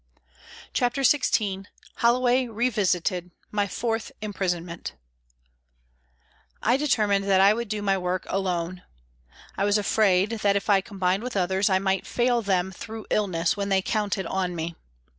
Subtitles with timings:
[0.73, 1.67] CHAPTER XVI
[1.97, 4.95] HOLLOWAY REVISITED: MY FOURTH IMPRISONMENT
[6.63, 8.81] I DETERMINED that I would do my work alone.
[9.55, 13.55] I was afraid that, if I combined with others, I might fail them, through illness,
[13.55, 14.75] when they counted on me.